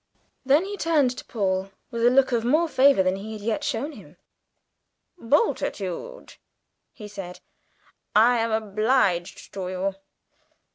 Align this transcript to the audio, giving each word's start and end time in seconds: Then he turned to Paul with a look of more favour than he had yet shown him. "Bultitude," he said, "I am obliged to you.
Then 0.43 0.65
he 0.65 0.77
turned 0.77 1.15
to 1.17 1.25
Paul 1.25 1.69
with 1.91 2.03
a 2.03 2.09
look 2.09 2.31
of 2.31 2.43
more 2.43 2.67
favour 2.67 3.03
than 3.03 3.17
he 3.17 3.33
had 3.33 3.41
yet 3.41 3.63
shown 3.63 3.91
him. 3.91 4.17
"Bultitude," 5.15 6.37
he 6.91 7.07
said, 7.07 7.39
"I 8.15 8.39
am 8.39 8.51
obliged 8.51 9.53
to 9.53 9.69
you. 9.69 9.95